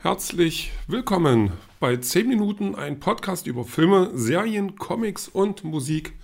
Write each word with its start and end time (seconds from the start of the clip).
Herzlich 0.00 0.70
willkommen 0.86 1.54
bei 1.80 1.96
10 1.96 2.28
Minuten, 2.28 2.76
ein 2.76 3.00
Podcast 3.00 3.48
über 3.48 3.64
Filme, 3.64 4.12
Serien, 4.14 4.76
Comics 4.76 5.26
und 5.26 5.64
Musik. 5.64 6.16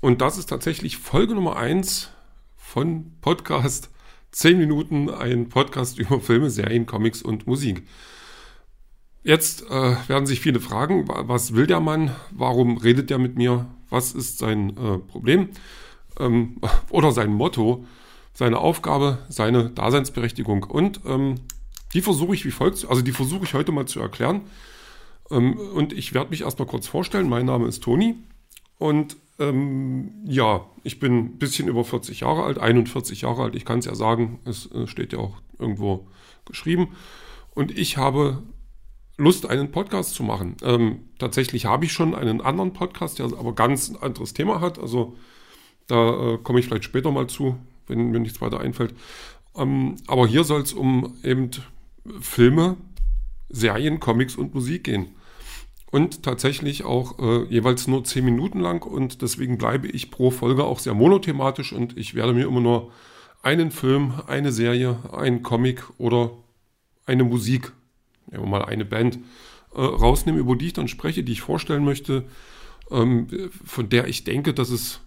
Und 0.00 0.22
das 0.22 0.38
ist 0.38 0.46
tatsächlich 0.46 0.96
Folge 0.96 1.34
Nummer 1.34 1.56
1 1.56 2.10
von 2.56 3.12
Podcast 3.20 3.90
10 4.32 4.56
Minuten, 4.56 5.10
ein 5.10 5.50
Podcast 5.50 5.98
über 5.98 6.18
Filme, 6.18 6.48
Serien, 6.48 6.86
Comics 6.86 7.20
und 7.20 7.46
Musik. 7.46 7.86
Jetzt 9.22 9.68
äh, 9.68 9.96
werden 10.08 10.24
sich 10.24 10.40
viele 10.40 10.60
fragen, 10.60 11.06
was 11.06 11.54
will 11.54 11.66
der 11.66 11.80
Mann? 11.80 12.10
Warum 12.30 12.78
redet 12.78 13.10
er 13.10 13.18
mit 13.18 13.36
mir? 13.36 13.66
Was 13.90 14.12
ist 14.12 14.38
sein 14.38 14.70
äh, 14.78 14.96
Problem? 14.96 15.50
Ähm, 16.18 16.56
oder 16.88 17.12
sein 17.12 17.34
Motto, 17.34 17.84
seine 18.32 18.56
Aufgabe, 18.56 19.18
seine 19.28 19.68
Daseinsberechtigung. 19.68 20.62
Und 20.62 21.00
ähm, 21.04 21.34
die 21.94 22.02
versuche 22.02 22.34
ich 22.34 22.44
wie 22.44 22.50
folgt, 22.50 22.84
also 22.88 23.02
die 23.02 23.12
versuche 23.12 23.44
ich 23.44 23.54
heute 23.54 23.72
mal 23.72 23.86
zu 23.86 24.00
erklären. 24.00 24.42
Ähm, 25.30 25.56
und 25.56 25.92
ich 25.92 26.12
werde 26.14 26.30
mich 26.30 26.42
erstmal 26.42 26.68
kurz 26.68 26.86
vorstellen. 26.86 27.28
Mein 27.28 27.46
Name 27.46 27.66
ist 27.66 27.82
Toni. 27.82 28.16
Und 28.78 29.16
ähm, 29.38 30.12
ja, 30.24 30.66
ich 30.82 31.00
bin 31.00 31.18
ein 31.18 31.38
bisschen 31.38 31.68
über 31.68 31.84
40 31.84 32.20
Jahre 32.20 32.44
alt, 32.44 32.58
41 32.58 33.22
Jahre 33.22 33.44
alt. 33.44 33.54
Ich 33.54 33.64
kann 33.64 33.78
es 33.78 33.86
ja 33.86 33.94
sagen, 33.94 34.40
es 34.44 34.70
äh, 34.72 34.86
steht 34.86 35.12
ja 35.12 35.20
auch 35.20 35.38
irgendwo 35.58 36.06
geschrieben. 36.44 36.88
Und 37.54 37.76
ich 37.76 37.96
habe 37.96 38.42
Lust, 39.16 39.46
einen 39.46 39.70
Podcast 39.70 40.14
zu 40.14 40.24
machen. 40.24 40.56
Ähm, 40.62 41.08
tatsächlich 41.18 41.66
habe 41.66 41.84
ich 41.84 41.92
schon 41.92 42.14
einen 42.14 42.40
anderen 42.40 42.72
Podcast, 42.72 43.20
der 43.20 43.26
aber 43.26 43.54
ganz 43.54 43.88
ein 43.88 43.96
anderes 43.96 44.34
Thema 44.34 44.60
hat. 44.60 44.78
Also 44.78 45.16
da 45.86 46.34
äh, 46.34 46.38
komme 46.38 46.58
ich 46.58 46.66
vielleicht 46.66 46.84
später 46.84 47.12
mal 47.12 47.28
zu, 47.28 47.56
wenn 47.86 48.10
mir 48.10 48.18
nichts 48.18 48.40
weiter 48.40 48.60
einfällt. 48.60 48.94
Ähm, 49.56 49.96
aber 50.08 50.26
hier 50.26 50.42
soll 50.42 50.62
es 50.62 50.72
um 50.72 51.16
eben 51.22 51.50
Filme, 52.20 52.76
Serien, 53.48 54.00
Comics 54.00 54.36
und 54.36 54.54
Musik 54.54 54.84
gehen. 54.84 55.08
Und 55.90 56.24
tatsächlich 56.24 56.84
auch 56.84 57.18
äh, 57.20 57.44
jeweils 57.44 57.86
nur 57.86 58.02
10 58.02 58.24
Minuten 58.24 58.58
lang 58.58 58.84
und 58.84 59.22
deswegen 59.22 59.58
bleibe 59.58 59.86
ich 59.86 60.10
pro 60.10 60.32
Folge 60.32 60.64
auch 60.64 60.80
sehr 60.80 60.94
monothematisch 60.94 61.72
und 61.72 61.96
ich 61.96 62.14
werde 62.14 62.32
mir 62.32 62.46
immer 62.46 62.60
nur 62.60 62.90
einen 63.42 63.70
Film, 63.70 64.14
eine 64.26 64.50
Serie, 64.50 64.98
einen 65.12 65.42
Comic 65.42 65.84
oder 65.98 66.32
eine 67.06 67.22
Musik, 67.22 67.72
nehmen 68.30 68.44
wir 68.44 68.48
mal 68.48 68.64
eine 68.64 68.84
Band, 68.84 69.18
äh, 69.74 69.80
rausnehmen, 69.80 70.40
über 70.40 70.56
die 70.56 70.66
ich 70.66 70.72
dann 70.72 70.88
spreche, 70.88 71.22
die 71.22 71.32
ich 71.32 71.42
vorstellen 71.42 71.84
möchte, 71.84 72.24
ähm, 72.90 73.28
von 73.64 73.88
der 73.88 74.08
ich 74.08 74.24
denke, 74.24 74.54
dass 74.54 74.70
es 74.70 75.00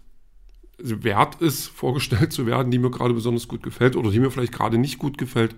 wert 0.78 1.42
ist, 1.42 1.68
vorgestellt 1.75 2.31
zu 2.31 2.45
werden, 2.45 2.72
die 2.72 2.80
mir 2.80 2.92
gerade 2.92 3.14
besonders 3.14 3.48
gut 3.48 3.64
gefällt 3.64 3.95
oder 3.95 4.12
die 4.12 4.20
mir 4.20 4.31
vielleicht 4.31 4.53
gerade 4.53 4.78
nicht 4.78 5.00
gut 5.00 5.18
gefällt. 5.18 5.56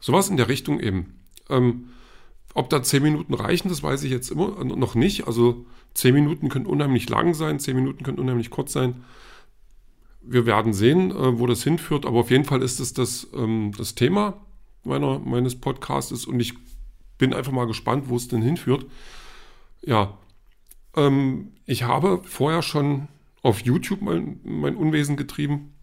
Sowas 0.00 0.28
in 0.28 0.36
der 0.36 0.48
Richtung 0.48 0.80
eben. 0.80 1.20
Ähm, 1.48 1.90
ob 2.54 2.70
da 2.70 2.82
zehn 2.82 3.02
Minuten 3.02 3.34
reichen, 3.34 3.68
das 3.68 3.82
weiß 3.82 4.02
ich 4.02 4.10
jetzt 4.10 4.30
immer 4.30 4.64
noch 4.64 4.94
nicht. 4.94 5.26
Also 5.26 5.66
zehn 5.94 6.14
Minuten 6.14 6.48
können 6.48 6.66
unheimlich 6.66 7.08
lang 7.08 7.34
sein, 7.34 7.60
zehn 7.60 7.76
Minuten 7.76 8.04
können 8.04 8.18
unheimlich 8.18 8.50
kurz 8.50 8.72
sein. 8.72 9.04
Wir 10.20 10.46
werden 10.46 10.72
sehen, 10.72 11.10
äh, 11.10 11.38
wo 11.38 11.46
das 11.46 11.62
hinführt, 11.62 12.04
aber 12.04 12.20
auf 12.20 12.30
jeden 12.30 12.44
Fall 12.44 12.62
ist 12.62 12.80
es 12.80 12.92
das, 12.92 13.28
ähm, 13.34 13.72
das 13.76 13.94
Thema 13.94 14.40
meiner, 14.84 15.18
meines 15.18 15.58
Podcasts 15.58 16.26
und 16.26 16.40
ich 16.40 16.54
bin 17.16 17.34
einfach 17.34 17.52
mal 17.52 17.66
gespannt, 17.66 18.08
wo 18.08 18.16
es 18.16 18.28
denn 18.28 18.42
hinführt. 18.42 18.86
Ja, 19.82 20.18
ähm, 20.96 21.52
ich 21.66 21.84
habe 21.84 22.22
vorher 22.24 22.62
schon 22.62 23.08
auf 23.42 23.60
YouTube 23.60 24.02
mein, 24.02 24.40
mein 24.44 24.76
Unwesen 24.76 25.16
getrieben. 25.16 25.74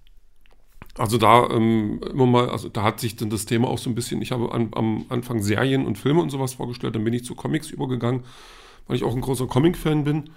Also 0.98 1.18
da 1.18 1.50
ähm, 1.50 2.00
immer 2.10 2.26
mal, 2.26 2.50
also 2.50 2.70
da 2.70 2.84
hat 2.84 3.02
sich 3.02 3.18
dann 3.18 3.30
das 3.30 3.46
Thema 3.46 3.68
auch 3.68 3.78
so 3.78 3.90
ein 3.90 3.96
bisschen, 3.96 4.22
ich 4.22 4.32
habe 4.32 4.52
an, 4.54 4.70
am 4.72 5.06
Anfang 5.10 5.42
Serien 5.42 5.86
und 5.86 5.98
Filme 5.98 6.22
und 6.22 6.30
sowas 6.30 6.54
vorgestellt, 6.54 6.96
dann 6.96 7.04
bin 7.04 7.14
ich 7.14 7.26
zu 7.26 7.36
Comics 7.36 7.70
übergegangen, 7.70 8.24
weil 8.88 8.96
ich 8.96 9.04
auch 9.04 9.14
ein 9.14 9.22
großer 9.22 9.46
Comic-Fan 9.46 10.06
bin. 10.06 10.30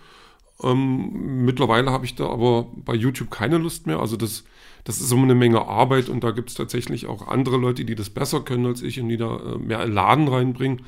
Ähm, 0.60 1.44
mittlerweile 1.44 1.92
habe 1.92 2.04
ich 2.04 2.16
da 2.16 2.28
aber 2.28 2.66
bei 2.74 2.94
YouTube 2.94 3.30
keine 3.30 3.58
Lust 3.58 3.86
mehr. 3.86 4.00
Also 4.00 4.16
das, 4.16 4.42
das 4.82 5.00
ist 5.00 5.12
immer 5.12 5.22
eine 5.22 5.36
Menge 5.36 5.64
Arbeit 5.64 6.08
und 6.08 6.24
da 6.24 6.32
gibt 6.32 6.48
es 6.48 6.56
tatsächlich 6.56 7.06
auch 7.06 7.28
andere 7.28 7.56
Leute, 7.56 7.84
die 7.84 7.94
das 7.94 8.10
besser 8.10 8.40
können 8.40 8.66
als 8.66 8.82
ich 8.82 9.00
und 9.00 9.08
die 9.08 9.16
da 9.16 9.36
äh, 9.36 9.58
mehr 9.58 9.86
Laden 9.86 10.26
reinbringen. 10.26 10.78
Und 10.78 10.86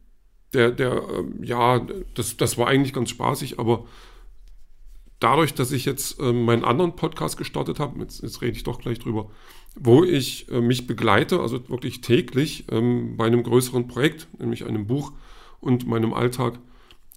der, 0.55 0.71
der, 0.71 1.03
ähm, 1.12 1.43
ja, 1.43 1.84
das, 2.15 2.37
das 2.37 2.56
war 2.56 2.69
eigentlich 2.69 2.93
ganz 2.94 3.11
spaßig, 3.11 3.59
aber 3.59 3.84
dadurch, 5.20 5.54
dass 5.54 5.72
ich 5.72 5.84
jetzt 5.84 6.20
äh, 6.20 6.32
meinen 6.32 6.64
anderen 6.64 6.97
Podcast 6.97 7.36
gestartet 7.36 7.78
habe, 7.78 8.00
jetzt, 8.00 8.22
jetzt, 8.22 8.42
rede 8.42 8.56
ich 8.56 8.64
doch 8.64 8.80
gleich 8.80 8.98
drüber, 8.98 9.30
wo 9.75 10.04
ich 10.04 10.48
äh, 10.50 10.60
mich 10.60 10.86
begleite, 10.86 11.41
also 11.41 11.69
wirklich 11.69 12.00
täglich 12.00 12.66
ähm, 12.70 13.16
bei 13.16 13.26
einem 13.26 13.42
größeren 13.42 13.88
Projekt, 13.88 14.28
nämlich 14.38 14.64
einem 14.64 14.86
Buch 14.86 15.12
und 15.60 15.86
meinem 15.86 16.12
Alltag, 16.12 16.58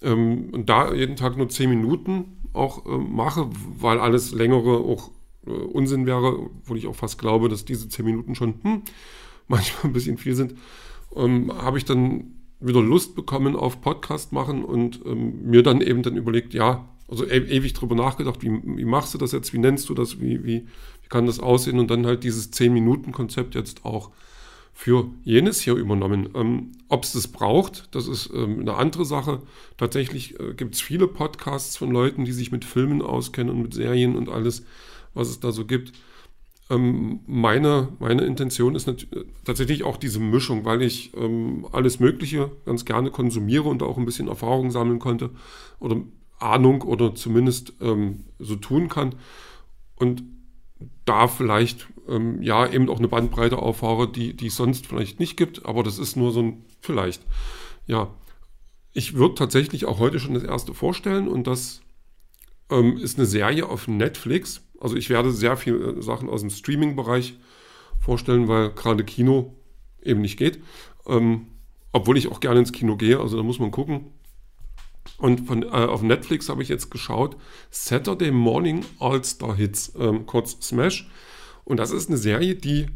ähm, 0.01 0.49
und 0.51 0.69
da 0.69 0.93
jeden 0.93 1.15
Tag 1.15 1.37
nur 1.37 1.49
zehn 1.49 1.69
Minuten 1.69 2.37
auch 2.53 2.85
äh, 2.85 2.97
mache, 2.97 3.49
weil 3.79 3.99
alles 3.99 4.31
längere 4.31 4.77
auch 4.77 5.11
äh, 5.45 5.51
Unsinn 5.51 6.05
wäre, 6.05 6.49
wo 6.65 6.75
ich 6.75 6.87
auch 6.87 6.95
fast 6.95 7.17
glaube, 7.17 7.49
dass 7.49 7.65
diese 7.65 7.89
zehn 7.89 8.05
Minuten 8.05 8.35
schon 8.35 8.55
hm, 8.63 8.81
manchmal 9.47 9.85
ein 9.85 9.93
bisschen 9.93 10.17
viel 10.17 10.35
sind, 10.35 10.55
ähm, 11.15 11.51
habe 11.53 11.77
ich 11.77 11.85
dann 11.85 12.33
wieder 12.59 12.81
Lust 12.81 13.15
bekommen 13.15 13.55
auf 13.55 13.81
Podcast 13.81 14.33
machen 14.33 14.63
und 14.63 15.01
ähm, 15.05 15.49
mir 15.49 15.63
dann 15.63 15.81
eben 15.81 16.01
dann 16.01 16.17
überlegt, 16.17 16.53
ja, 16.53 16.87
also 17.07 17.25
e 17.25 17.37
ewig 17.37 17.73
drüber 17.73 17.95
nachgedacht, 17.95 18.41
wie, 18.41 18.61
wie, 18.63 18.85
machst 18.85 19.13
du 19.13 19.17
das 19.17 19.31
jetzt, 19.31 19.53
wie 19.53 19.59
nennst 19.59 19.89
du 19.89 19.93
das, 19.93 20.19
wie, 20.19 20.43
wie, 20.43 20.67
wie 21.01 21.09
kann 21.09 21.25
das 21.25 21.39
aussehen 21.39 21.79
und 21.79 21.89
dann 21.89 22.05
halt 22.05 22.23
dieses 22.23 22.51
10-Minuten-Konzept 22.51 23.55
jetzt 23.55 23.85
auch 23.85 24.11
für 24.73 25.09
jenes 25.23 25.59
hier 25.59 25.73
übernommen. 25.73 26.29
Ähm, 26.35 26.73
Ob 26.87 27.03
es 27.03 27.13
das 27.13 27.27
braucht, 27.27 27.87
das 27.95 28.07
ist 28.07 28.29
ähm, 28.31 28.59
eine 28.59 28.75
andere 28.75 29.05
Sache. 29.05 29.41
Tatsächlich 29.75 30.39
äh, 30.39 30.53
gibt 30.53 30.75
es 30.75 30.81
viele 30.81 31.07
Podcasts 31.07 31.77
von 31.77 31.89
Leuten, 31.89 32.25
die 32.25 32.31
sich 32.31 32.51
mit 32.51 32.63
Filmen 32.63 33.01
auskennen 33.01 33.55
und 33.55 33.63
mit 33.63 33.73
Serien 33.73 34.15
und 34.15 34.29
alles, 34.29 34.65
was 35.15 35.29
es 35.29 35.39
da 35.39 35.51
so 35.51 35.65
gibt. 35.65 35.93
Ähm, 36.69 37.21
meine, 37.25 37.87
meine 37.99 38.23
Intention 38.25 38.75
ist 38.75 38.87
tatsächlich 39.45 39.83
auch 39.83 39.97
diese 39.97 40.19
Mischung, 40.19 40.65
weil 40.65 40.83
ich 40.83 41.11
ähm, 41.15 41.65
alles 41.71 41.99
Mögliche 41.99 42.51
ganz 42.65 42.85
gerne 42.85 43.09
konsumiere 43.09 43.63
und 43.63 43.81
auch 43.81 43.97
ein 43.97 44.05
bisschen 44.05 44.27
Erfahrung 44.27 44.69
sammeln 44.69 44.99
konnte 44.99 45.31
oder 45.79 46.01
Ahnung 46.39 46.81
oder 46.81 47.15
zumindest 47.15 47.73
ähm, 47.81 48.25
so 48.39 48.55
tun 48.55 48.89
kann 48.89 49.15
und 49.95 50.23
da 51.05 51.27
vielleicht 51.27 51.87
ähm, 52.07 52.41
ja 52.41 52.67
eben 52.67 52.89
auch 52.89 52.99
eine 52.99 53.07
Bandbreite 53.07 53.57
auffahre, 53.57 54.11
die, 54.11 54.35
die 54.35 54.47
es 54.47 54.55
sonst 54.55 54.87
vielleicht 54.87 55.19
nicht 55.19 55.37
gibt, 55.37 55.65
aber 55.65 55.83
das 55.83 55.97
ist 55.97 56.15
nur 56.15 56.31
so 56.31 56.41
ein 56.41 56.65
vielleicht. 56.81 57.23
Ja, 57.87 58.13
ich 58.93 59.15
würde 59.15 59.35
tatsächlich 59.35 59.85
auch 59.85 59.99
heute 59.99 60.19
schon 60.19 60.33
das 60.33 60.43
erste 60.43 60.73
vorstellen 60.73 61.27
und 61.27 61.47
das 61.47 61.81
ähm, 62.69 62.97
ist 62.97 63.17
eine 63.17 63.25
Serie 63.25 63.67
auf 63.67 63.87
Netflix. 63.87 64.61
Also 64.79 64.95
ich 64.95 65.09
werde 65.09 65.31
sehr 65.31 65.57
viele 65.57 66.01
Sachen 66.01 66.29
aus 66.29 66.41
dem 66.41 66.49
Streaming-Bereich 66.49 67.35
vorstellen, 67.99 68.47
weil 68.47 68.71
gerade 68.71 69.03
Kino 69.03 69.55
eben 70.03 70.21
nicht 70.21 70.37
geht. 70.37 70.61
Ähm, 71.07 71.47
obwohl 71.91 72.17
ich 72.17 72.29
auch 72.29 72.39
gerne 72.39 72.59
ins 72.59 72.71
Kino 72.71 72.95
gehe, 72.95 73.19
also 73.19 73.37
da 73.37 73.43
muss 73.43 73.59
man 73.59 73.71
gucken. 73.71 74.11
Und 75.17 75.47
von, 75.47 75.63
äh, 75.63 75.67
auf 75.67 76.01
Netflix 76.01 76.49
habe 76.49 76.61
ich 76.61 76.69
jetzt 76.69 76.91
geschaut, 76.91 77.37
Saturday 77.71 78.31
Morning 78.31 78.85
All-Star 78.99 79.55
Hits, 79.55 79.93
ähm, 79.99 80.25
kurz 80.25 80.57
Smash. 80.61 81.09
Und 81.63 81.77
das 81.77 81.91
ist 81.91 82.09
eine 82.09 82.17
Serie, 82.17 82.55
die 82.55 82.87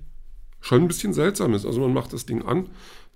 schon 0.60 0.84
ein 0.84 0.88
bisschen 0.88 1.14
seltsam 1.14 1.54
ist. 1.54 1.66
Also 1.66 1.82
man 1.82 1.94
macht 1.94 2.14
das 2.14 2.26
Ding 2.26 2.44
an 2.44 2.70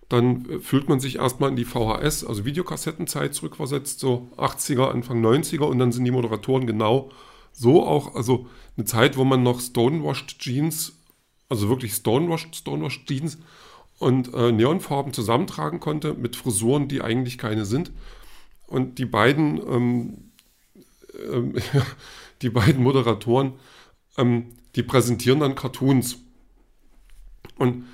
dann 0.09 0.49
äh, 0.49 0.59
fühlt 0.59 0.89
man 0.89 0.99
sich 0.99 1.17
erstmal 1.17 1.49
in 1.49 1.55
die 1.55 1.65
VHS, 1.65 2.25
also 2.25 2.45
Videokassettenzeit 2.45 3.33
zurückversetzt, 3.33 3.99
so 3.99 4.29
80er, 4.37 4.89
Anfang 4.89 5.23
90er 5.23 5.63
und 5.63 5.79
dann 5.79 5.91
sind 5.91 6.05
die 6.05 6.11
Moderatoren 6.11 6.67
genau 6.67 7.11
so 7.51 7.85
auch, 7.85 8.15
also 8.15 8.47
eine 8.77 8.85
Zeit, 8.85 9.17
wo 9.17 9.23
man 9.23 9.43
noch 9.43 9.59
Stonewashed 9.59 10.39
Jeans, 10.39 10.97
also 11.49 11.69
wirklich 11.69 11.93
Stonewashed, 11.93 12.55
Stonewashed 12.55 13.07
Jeans 13.07 13.37
und 13.97 14.33
äh, 14.33 14.51
Neonfarben 14.51 15.13
zusammentragen 15.13 15.79
konnte 15.79 16.13
mit 16.13 16.35
Frisuren, 16.35 16.87
die 16.87 17.01
eigentlich 17.01 17.37
keine 17.37 17.65
sind. 17.65 17.91
Und 18.67 18.97
die 18.97 19.05
beiden, 19.05 19.57
ähm, 19.67 20.31
ähm, 21.31 21.55
die 22.41 22.49
beiden 22.49 22.83
Moderatoren, 22.83 23.53
ähm, 24.17 24.47
die 24.75 24.83
präsentieren 24.83 25.39
dann 25.39 25.55
Cartoons. 25.55 26.17
Und 27.57 27.85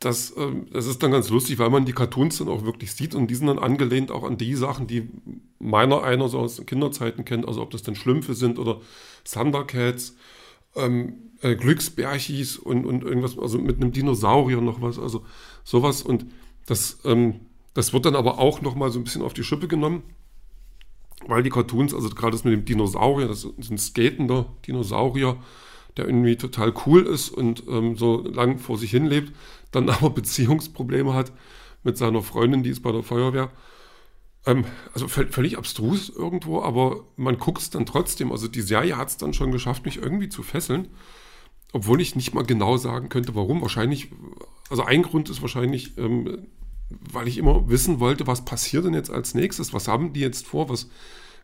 das, 0.00 0.34
ähm, 0.36 0.66
das 0.72 0.86
ist 0.86 1.02
dann 1.02 1.12
ganz 1.12 1.28
lustig, 1.28 1.58
weil 1.58 1.68
man 1.68 1.84
die 1.84 1.92
Cartoons 1.92 2.38
dann 2.38 2.48
auch 2.48 2.64
wirklich 2.64 2.92
sieht 2.92 3.14
und 3.14 3.28
die 3.28 3.34
sind 3.34 3.48
dann 3.48 3.58
angelehnt 3.58 4.10
auch 4.10 4.24
an 4.24 4.38
die 4.38 4.54
Sachen, 4.54 4.86
die 4.86 5.08
meiner 5.58 6.02
einer 6.02 6.28
so 6.28 6.38
aus 6.38 6.64
Kinderzeiten 6.64 7.26
kennt, 7.26 7.46
also 7.46 7.60
ob 7.60 7.70
das 7.70 7.82
dann 7.82 7.94
Schlümpfe 7.94 8.34
sind 8.34 8.58
oder 8.58 8.80
Thundercats, 9.30 10.16
ähm, 10.74 11.32
äh, 11.42 11.54
Glücksbärchis 11.54 12.56
und, 12.56 12.86
und 12.86 13.04
irgendwas, 13.04 13.38
also 13.38 13.58
mit 13.58 13.76
einem 13.76 13.92
Dinosaurier 13.92 14.62
noch 14.62 14.80
was, 14.80 14.98
also 14.98 15.24
sowas. 15.64 16.00
Und 16.00 16.24
das, 16.64 17.00
ähm, 17.04 17.40
das 17.74 17.92
wird 17.92 18.06
dann 18.06 18.16
aber 18.16 18.38
auch 18.38 18.62
nochmal 18.62 18.90
so 18.90 18.98
ein 18.98 19.04
bisschen 19.04 19.22
auf 19.22 19.34
die 19.34 19.44
Schippe 19.44 19.68
genommen, 19.68 20.02
weil 21.26 21.42
die 21.42 21.50
Cartoons, 21.50 21.94
also 21.94 22.08
gerade 22.10 22.32
das 22.32 22.44
mit 22.44 22.52
dem 22.52 22.64
Dinosaurier, 22.64 23.28
das 23.28 23.44
ist 23.44 23.70
ein 23.70 23.78
skatender 23.78 24.46
Dinosaurier, 24.66 25.36
der 25.96 26.06
irgendwie 26.06 26.36
total 26.36 26.72
cool 26.86 27.02
ist 27.02 27.30
und 27.30 27.64
ähm, 27.68 27.96
so 27.96 28.22
lang 28.22 28.58
vor 28.58 28.78
sich 28.78 28.90
hin 28.90 29.06
lebt, 29.06 29.32
dann 29.70 29.88
aber 29.90 30.10
Beziehungsprobleme 30.10 31.14
hat 31.14 31.32
mit 31.82 31.96
seiner 31.96 32.22
Freundin, 32.22 32.62
die 32.62 32.70
ist 32.70 32.82
bei 32.82 32.92
der 32.92 33.02
Feuerwehr. 33.02 33.50
Ähm, 34.46 34.64
also 34.94 35.08
völlig 35.08 35.58
abstrus 35.58 36.08
irgendwo, 36.08 36.62
aber 36.62 37.04
man 37.16 37.38
guckt 37.38 37.60
es 37.60 37.70
dann 37.70 37.86
trotzdem. 37.86 38.32
Also 38.32 38.48
die 38.48 38.62
Serie 38.62 38.96
hat 38.96 39.08
es 39.08 39.16
dann 39.16 39.34
schon 39.34 39.52
geschafft, 39.52 39.84
mich 39.84 39.98
irgendwie 39.98 40.28
zu 40.28 40.42
fesseln, 40.42 40.88
obwohl 41.72 42.00
ich 42.00 42.16
nicht 42.16 42.34
mal 42.34 42.44
genau 42.44 42.76
sagen 42.76 43.08
könnte, 43.10 43.34
warum. 43.34 43.60
Wahrscheinlich, 43.60 44.08
also 44.70 44.82
ein 44.84 45.02
Grund 45.02 45.28
ist 45.28 45.42
wahrscheinlich, 45.42 45.98
ähm, 45.98 46.46
weil 46.90 47.28
ich 47.28 47.38
immer 47.38 47.68
wissen 47.68 48.00
wollte, 48.00 48.26
was 48.26 48.44
passiert 48.44 48.84
denn 48.84 48.94
jetzt 48.94 49.10
als 49.10 49.34
nächstes? 49.34 49.72
Was 49.72 49.88
haben 49.88 50.12
die 50.12 50.20
jetzt 50.20 50.46
vor? 50.46 50.68
Was, 50.68 50.88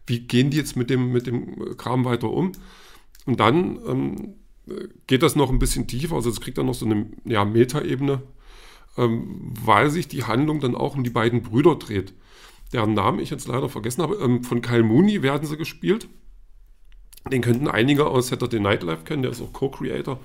wie 0.07 0.21
gehen 0.21 0.51
die 0.51 0.57
jetzt 0.57 0.77
mit 0.77 0.91
dem, 0.91 1.13
mit 1.13 1.27
dem 1.27 1.77
Kram 1.77 2.05
weiter 2.05 2.31
um? 2.31 2.53
Und 3.27 3.41
dann 3.41 3.79
ähm, 3.87 4.35
geht 5.07 5.23
das 5.23 5.37
noch 5.37 5.51
ein 5.51 5.59
bisschen 5.59 5.87
tiefer, 5.87 6.17
also 6.17 6.31
es 6.31 6.41
kriegt 6.41 6.59
dann 6.59 6.67
noch 6.67 6.75
so 6.75 6.87
eine 6.87 7.07
ja, 7.25 7.45
Metaebene, 7.45 8.23
ähm, 8.97 9.53
weil 9.65 9.91
sich 9.91 10.09
die 10.09 10.25
Handlung 10.25 10.61
dann 10.61 10.75
auch 10.75 10.97
um 10.97 11.05
die 11.05 11.11
beiden 11.11 11.43
Brüder 11.43 11.77
dreht. 11.77 12.15
Deren 12.73 12.95
Namen 12.95 13.21
ich 13.21 13.31
jetzt 13.31 13.47
leider 13.47 13.69
vergessen 13.69 14.03
habe. 14.03 14.17
Ähm, 14.17 14.43
von 14.43 14.61
Kyle 14.61 14.83
Mooney 14.83 15.23
werden 15.23 15.47
sie 15.47 15.57
gespielt. 15.57 16.09
Den 17.31 17.43
könnten 17.43 17.69
einige 17.69 18.07
aus 18.07 18.29
Saturday 18.29 18.61
Night 18.61 18.83
Live 18.83 19.05
kennen, 19.05 19.23
der 19.23 19.33
ist 19.33 19.43
auch 19.43 19.53
Co-Creator 19.53 20.21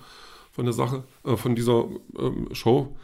von 0.52 0.66
der 0.66 0.74
Sache, 0.74 1.04
äh, 1.24 1.36
von 1.36 1.56
dieser 1.56 1.86
ähm, 2.18 2.50
Show, 2.52 2.96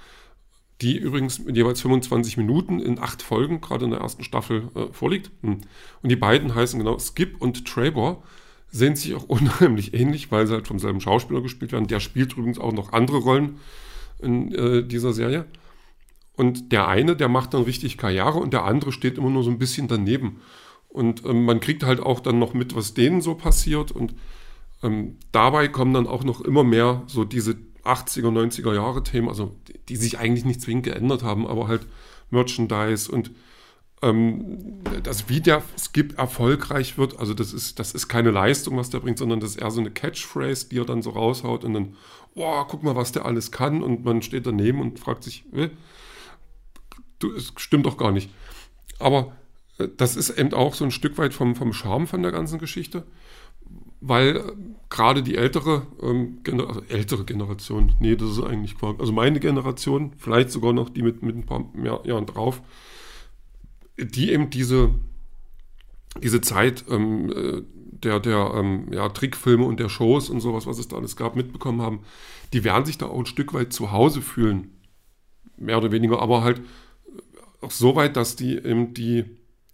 die 0.81 0.97
übrigens 0.97 1.39
mit 1.39 1.57
jeweils 1.57 1.81
25 1.81 2.37
Minuten 2.37 2.79
in 2.79 2.99
acht 2.99 3.21
Folgen, 3.21 3.61
gerade 3.61 3.85
in 3.85 3.91
der 3.91 4.01
ersten 4.01 4.23
Staffel, 4.23 4.69
äh, 4.75 4.93
vorliegt. 4.93 5.31
Hm. 5.41 5.61
Und 6.01 6.09
die 6.09 6.15
beiden 6.15 6.53
heißen 6.53 6.79
genau 6.79 6.99
Skip 6.99 7.41
und 7.41 7.65
Trevor 7.65 8.23
sehen 8.69 8.95
sich 8.95 9.15
auch 9.15 9.23
unheimlich 9.27 9.93
ähnlich, 9.93 10.31
weil 10.31 10.45
sie 10.45 10.53
halt 10.53 10.67
vom 10.67 10.79
selben 10.79 11.01
Schauspieler 11.01 11.41
gespielt 11.41 11.71
werden. 11.71 11.87
Der 11.87 11.99
spielt 11.99 12.33
übrigens 12.33 12.59
auch 12.59 12.73
noch 12.73 12.93
andere 12.93 13.17
Rollen 13.17 13.59
in 14.19 14.53
äh, 14.53 14.83
dieser 14.83 15.13
Serie. 15.13 15.45
Und 16.35 16.71
der 16.71 16.87
eine, 16.87 17.15
der 17.15 17.29
macht 17.29 17.55
dann 17.55 17.63
richtig 17.63 17.97
Karriere 17.97 18.37
und 18.37 18.53
der 18.53 18.63
andere 18.63 18.91
steht 18.91 19.17
immer 19.17 19.31
nur 19.31 19.43
so 19.43 19.49
ein 19.49 19.57
bisschen 19.57 19.87
daneben. 19.87 20.41
Und 20.89 21.25
ähm, 21.25 21.45
man 21.45 21.59
kriegt 21.59 21.83
halt 21.83 21.99
auch 21.99 22.19
dann 22.19 22.37
noch 22.37 22.53
mit, 22.53 22.75
was 22.75 22.93
denen 22.93 23.21
so 23.21 23.33
passiert. 23.33 23.91
Und 23.91 24.13
ähm, 24.83 25.17
dabei 25.31 25.67
kommen 25.67 25.93
dann 25.93 26.05
auch 26.05 26.23
noch 26.23 26.41
immer 26.41 26.63
mehr 26.63 27.03
so 27.07 27.23
diese 27.23 27.55
80er, 27.87 28.31
90er 28.31 28.73
Jahre 28.73 29.03
Themen, 29.03 29.29
also 29.29 29.55
die, 29.67 29.79
die 29.89 29.95
sich 29.95 30.19
eigentlich 30.19 30.45
nicht 30.45 30.61
zwingend 30.61 30.85
geändert 30.85 31.23
haben, 31.23 31.47
aber 31.47 31.67
halt 31.67 31.87
Merchandise 32.29 33.11
und 33.11 33.31
ähm, 34.01 34.83
dass 35.03 35.27
wie 35.27 35.41
der 35.41 35.63
Skip 35.77 36.17
erfolgreich 36.19 36.97
wird, 36.97 37.19
also 37.19 37.33
das 37.33 37.53
ist, 37.53 37.79
das 37.79 37.93
ist 37.93 38.07
keine 38.07 38.31
Leistung, 38.31 38.77
was 38.77 38.89
der 38.89 38.99
bringt, 38.99 39.17
sondern 39.17 39.39
das 39.39 39.51
ist 39.51 39.61
eher 39.61 39.71
so 39.71 39.79
eine 39.79 39.89
Catchphrase, 39.89 40.69
die 40.69 40.79
er 40.79 40.85
dann 40.85 41.01
so 41.01 41.11
raushaut 41.11 41.63
und 41.63 41.73
dann, 41.73 41.95
oh, 42.35 42.63
guck 42.67 42.83
mal, 42.83 42.95
was 42.95 43.11
der 43.11 43.25
alles 43.25 43.51
kann. 43.51 43.81
Und 43.81 44.05
man 44.05 44.21
steht 44.21 44.45
daneben 44.45 44.81
und 44.81 44.99
fragt 44.99 45.23
sich, 45.23 45.45
äh, 45.53 45.69
du, 47.17 47.33
es 47.33 47.53
stimmt 47.57 47.87
doch 47.87 47.97
gar 47.97 48.11
nicht. 48.11 48.29
Aber 48.99 49.35
äh, 49.79 49.87
das 49.97 50.15
ist 50.15 50.29
eben 50.29 50.53
auch 50.53 50.75
so 50.75 50.85
ein 50.85 50.91
Stück 50.91 51.17
weit 51.17 51.33
vom, 51.33 51.55
vom 51.55 51.73
Charme 51.73 52.05
von 52.05 52.21
der 52.21 52.31
ganzen 52.31 52.59
Geschichte, 52.59 53.03
weil 54.01 54.37
äh, 54.37 54.41
gerade 54.89 55.23
die 55.23 55.35
ältere, 55.35 55.87
ähm, 56.01 56.39
Gener 56.43 56.67
also 56.67 56.81
ältere 56.89 57.25
Generation, 57.25 57.93
nee, 57.99 58.15
das 58.15 58.31
ist 58.31 58.43
eigentlich 58.43 58.77
Quark, 58.77 58.99
also 58.99 59.11
meine 59.11 59.39
Generation, 59.39 60.13
vielleicht 60.17 60.51
sogar 60.51 60.73
noch 60.73 60.89
die 60.89 61.01
mit, 61.01 61.23
mit 61.23 61.35
ein 61.35 61.45
paar 61.45 61.65
mehr 61.73 62.01
Jahren 62.05 62.25
drauf, 62.25 62.61
die 63.97 64.31
eben 64.31 64.49
diese, 64.49 64.91
diese 66.21 66.41
Zeit 66.41 66.85
ähm, 66.89 67.31
äh, 67.31 67.61
der, 68.03 68.19
der 68.19 68.51
ähm, 68.55 68.87
ja, 68.91 69.09
Trickfilme 69.09 69.65
und 69.65 69.79
der 69.79 69.89
Shows 69.89 70.29
und 70.29 70.39
sowas, 70.39 70.67
was 70.67 70.77
es 70.77 70.87
da 70.87 70.97
alles 70.97 71.15
gab, 71.15 71.35
mitbekommen 71.35 71.81
haben, 71.81 72.01
die 72.53 72.63
werden 72.63 72.85
sich 72.85 72.97
da 72.97 73.07
auch 73.07 73.19
ein 73.19 73.25
Stück 73.25 73.53
weit 73.53 73.73
zu 73.73 73.91
Hause 73.91 74.21
fühlen. 74.21 74.71
Mehr 75.57 75.79
oder 75.79 75.91
weniger, 75.91 76.21
aber 76.21 76.43
halt 76.43 76.61
auch 77.61 77.71
so 77.71 77.95
weit, 77.95 78.15
dass 78.15 78.35
die 78.35 78.55
eben 78.57 78.93
die, 78.93 79.25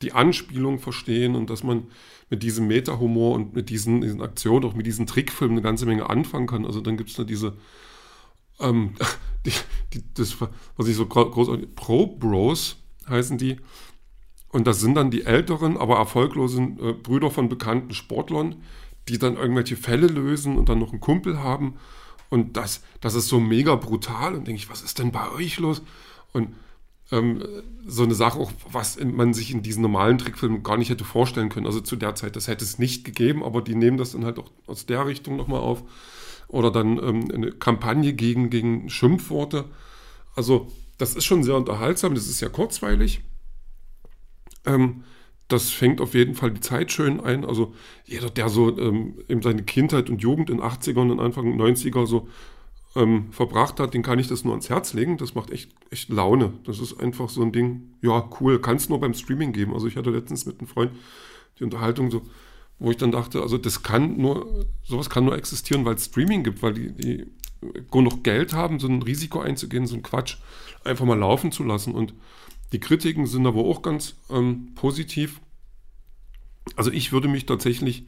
die 0.03 0.13
Anspielung 0.13 0.79
verstehen 0.79 1.35
und 1.35 1.50
dass 1.50 1.63
man 1.63 1.88
mit 2.29 2.44
diesem 2.44 2.67
Meta-Humor 2.67 3.35
und 3.35 3.53
mit 3.55 3.69
diesen, 3.69 4.01
diesen 4.01 4.21
Aktionen, 4.21 4.65
auch 4.65 4.75
mit 4.75 4.85
diesen 4.85 5.07
Trickfilmen 5.07 5.57
eine 5.57 5.63
ganze 5.63 5.85
Menge 5.85 6.09
anfangen 6.09 6.47
kann. 6.47 6.65
Also 6.65 6.81
dann 6.81 6.97
gibt 6.97 7.09
es 7.09 7.15
da 7.15 7.23
diese, 7.23 7.53
ähm, 8.59 8.94
die, 9.45 9.53
die, 9.94 10.03
das, 10.13 10.38
was 10.77 10.88
ich 10.88 10.95
so 10.95 11.05
groß, 11.05 11.50
Pro 11.75 12.07
Bros 12.07 12.77
heißen 13.07 13.38
die, 13.38 13.57
und 14.53 14.67
das 14.67 14.79
sind 14.79 14.94
dann 14.94 15.09
die 15.09 15.25
älteren, 15.25 15.77
aber 15.77 15.97
erfolglosen 15.97 16.79
äh, 16.79 16.94
Brüder 16.94 17.31
von 17.31 17.49
bekannten 17.49 17.94
Sportlern, 17.95 18.61
die 19.09 19.17
dann 19.17 19.35
irgendwelche 19.35 19.75
Fälle 19.75 20.06
lösen 20.06 20.57
und 20.57 20.69
dann 20.69 20.78
noch 20.78 20.92
einen 20.92 21.01
Kumpel 21.01 21.42
haben. 21.42 21.75
Und 22.30 22.56
das, 22.56 22.83
das 23.01 23.16
ist 23.16 23.28
so 23.28 23.39
mega 23.39 23.75
brutal. 23.75 24.35
Und 24.35 24.47
denke 24.47 24.59
ich, 24.59 24.69
was 24.69 24.83
ist 24.83 24.99
denn 24.99 25.11
bei 25.11 25.31
euch 25.31 25.57
los? 25.57 25.81
Und 26.33 26.56
ähm, 27.12 27.44
so 27.86 28.04
eine 28.04 28.16
Sache, 28.16 28.40
auch 28.40 28.52
was 28.72 28.98
man 29.04 29.33
sich 29.33 29.52
in 29.52 29.62
diesen 29.62 29.81
normalen 29.81 30.18
Trickfilmen 30.18 30.64
gar 30.64 30.78
nicht 30.78 30.90
hätte 30.90 31.04
vorstellen 31.04 31.50
können. 31.50 31.66
Also 31.66 31.81
zu 31.81 31.95
der 31.95 32.16
Zeit, 32.16 32.36
das 32.36 32.48
hätte 32.48 32.64
es 32.64 32.80
nicht 32.80 33.04
gegeben, 33.04 33.44
aber 33.44 33.62
die 33.62 33.76
nehmen 33.76 33.98
das 33.98 34.14
dann 34.14 34.26
halt 34.26 34.40
auch 34.40 34.52
aus 34.68 34.86
der 34.86 35.06
Richtung 35.06 35.36
nochmal 35.36 35.60
auf. 35.60 35.83
Oder 36.48 36.72
dann 36.72 36.98
ähm, 36.98 37.31
eine 37.33 37.52
Kampagne 37.52 38.14
gegen, 38.14 38.50
gegen 38.50 38.90
Schimpfworte. 38.90 39.66
Also 40.36 40.72
das 40.98 41.16
ist 41.16 41.26
schon 41.26 41.44
sehr 41.44 41.56
unterhaltsam, 41.56 42.16
das 42.16 42.28
ist 42.28 42.42
ja 42.42 42.50
kurzweilig. 42.50 43.22
Ähm, 44.66 45.04
das 45.48 45.69
fängt 45.69 46.02
auf 46.02 46.14
jeden 46.14 46.36
Fall 46.36 46.52
die 46.52 46.62
Zeit 46.62 46.92
schön 46.92 47.19
ein. 47.19 47.45
Also 47.45 47.74
jeder, 48.06 48.30
der 48.30 48.50
so 48.50 48.78
ähm, 48.78 49.16
eben 49.28 49.42
seine 49.42 49.64
Kindheit 49.64 50.10
und 50.10 50.22
Jugend 50.22 50.50
in 50.50 50.62
80ern 50.62 51.12
und 51.12 51.19
Anfang 51.19 51.60
90er 51.60 52.06
so 52.06 52.28
ähm, 52.95 53.31
verbracht 53.31 53.80
hat, 53.80 53.94
den 53.94 54.04
kann 54.04 54.19
ich 54.19 54.28
das 54.28 54.44
nur 54.44 54.54
ans 54.54 54.69
Herz 54.69 54.94
legen. 54.94 55.18
Das 55.18 55.35
macht 55.35 55.52
echt, 55.52 55.71
echt 55.90 56.09
Laune. 56.09 56.54
Das 56.66 56.80
ist 56.80 57.00
einfach 57.00 57.30
so 57.30 57.42
ein 57.42 57.52
Ding, 57.52 57.94
ja, 58.02 58.30
cool, 58.40 58.59
kann 58.59 58.78
es 58.78 58.90
nur 58.90 59.00
beim 59.00 59.14
Streaming 59.14 59.52
geben. 59.52 59.73
Also 59.73 59.88
ich 59.88 59.97
hatte 59.97 60.12
letztens 60.12 60.45
mit 60.45 60.59
einem 60.59 60.68
Freund 60.68 60.92
die 61.59 61.64
Unterhaltung 61.64 62.12
so, 62.12 62.21
wo 62.80 62.92
ich 62.92 62.97
dann 62.97 63.12
dachte, 63.12 63.42
also 63.42 63.57
das 63.57 63.83
kann 63.83 64.18
nur, 64.18 64.66
sowas 64.83 65.09
kann 65.09 65.26
nur 65.26 65.38
existieren, 65.38 65.85
weil 65.85 65.95
es 65.95 66.06
Streaming 66.06 66.44
gibt, 66.44 66.62
weil 66.62 66.73
die, 66.73 66.92
die 66.92 67.26
genug 67.92 68.23
Geld 68.23 68.54
haben, 68.54 68.80
so 68.80 68.88
ein 68.88 69.02
Risiko 69.02 69.40
einzugehen, 69.40 69.88
so 69.88 69.95
ein 69.95 70.04
Quatsch 70.04 70.38
einfach 70.83 71.06
mal 71.06 71.18
laufen 71.18 71.52
zu 71.52 71.64
lassen 71.64 71.94
und 71.94 72.14
die 72.73 72.80
Kritiken 72.80 73.28
sind 73.28 73.45
aber 73.45 73.64
auch 73.64 73.81
ganz 73.83 74.16
ähm, 74.30 74.73
positiv. 74.76 75.40
Also 76.76 76.92
ich 76.92 77.12
würde 77.12 77.28
mich 77.28 77.45
tatsächlich 77.45 78.06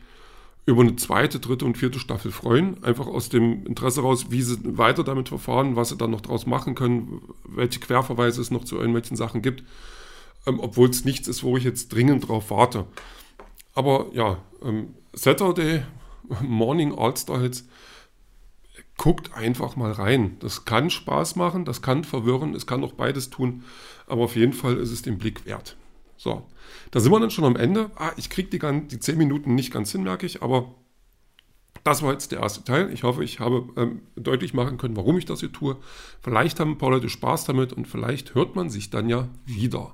über 0.66 0.82
eine 0.82 0.96
zweite, 0.96 1.40
dritte 1.40 1.66
und 1.66 1.78
vierte 1.78 2.00
Staffel 2.00 2.32
freuen. 2.32 2.84
Einfach 2.84 3.08
aus 3.08 3.30
dem 3.30 3.66
Interesse 3.66 4.02
raus, 4.02 4.28
wie 4.30 4.42
sie 4.42 4.58
weiter 4.78 5.04
damit 5.04 5.30
verfahren, 5.30 5.76
was 5.76 5.90
sie 5.90 5.98
dann 5.98 6.12
noch 6.12 6.22
draus 6.22 6.46
machen 6.46 6.76
können, 6.76 7.22
welche 7.44 7.80
Querverweise 7.80 8.42
es 8.42 8.52
noch 8.52 8.64
zu 8.64 8.78
irgendwelchen 8.78 9.16
Sachen 9.16 9.42
gibt. 9.42 9.64
Ähm, 10.48 10.60
Obwohl 10.60 10.90
es 10.90 11.06
nichts 11.06 11.28
ist, 11.28 11.44
wo 11.44 11.58
ich 11.58 11.64
jetzt 11.64 11.94
dringend 11.94 12.28
drauf 12.28 12.50
warte. 12.50 12.86
Aber 13.74 14.08
ja, 14.14 14.38
ähm, 14.64 14.96
Saturday 15.14 15.84
Morning 16.42 16.98
All-Star 16.98 17.42
Hits, 17.42 17.68
guckt 18.98 19.34
einfach 19.34 19.76
mal 19.76 19.92
rein. 19.92 20.38
Das 20.40 20.66
kann 20.66 20.90
Spaß 20.90 21.36
machen, 21.36 21.66
das 21.66 21.82
kann 21.82 22.04
verwirren, 22.06 22.56
es 22.56 22.66
kann 22.66 22.84
auch 22.84 22.94
beides 22.94 23.30
tun 23.30 23.64
aber 24.08 24.24
auf 24.24 24.36
jeden 24.36 24.54
Fall 24.54 24.78
ist 24.78 24.92
es 24.92 25.02
den 25.02 25.18
Blick 25.18 25.46
wert. 25.46 25.76
So, 26.18 26.44
da 26.92 27.00
sind 27.00 27.12
wir 27.12 27.20
dann 27.20 27.32
schon 27.32 27.46
am 27.46 27.56
Ende. 27.56 27.92
Ah, 27.96 28.12
ich 28.18 28.30
kriege 28.30 28.50
die, 28.50 28.88
die 28.88 29.00
10 29.00 29.18
Minuten 29.18 29.56
nicht 29.56 29.72
ganz 29.72 29.92
hin, 29.92 30.04
merke 30.04 30.26
ich, 30.26 30.42
aber 30.42 30.74
das 31.84 32.02
war 32.02 32.14
jetzt 32.14 32.32
der 32.32 32.40
erste 32.40 32.64
Teil. 32.64 32.92
Ich 32.92 33.04
hoffe, 33.04 33.24
ich 33.24 33.40
habe 33.40 33.70
ähm, 33.78 34.02
deutlich 34.16 34.54
machen 34.54 34.78
können, 34.78 34.98
warum 34.98 35.18
ich 35.18 35.26
das 35.26 35.42
hier 35.42 35.52
tue. 35.52 35.78
Vielleicht 36.22 36.60
haben 36.60 36.72
ein 36.72 36.78
paar 36.78 36.90
Leute 36.90 37.10
Spaß 37.10 37.46
damit 37.46 37.74
und 37.74 37.88
vielleicht 37.88 38.34
hört 38.34 38.56
man 38.56 38.70
sich 38.70 38.90
dann 38.90 39.08
ja 39.08 39.28
wieder. 39.46 39.94